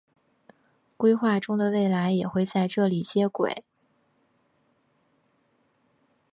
[0.97, 3.63] 规划中的未来也会在这里接轨。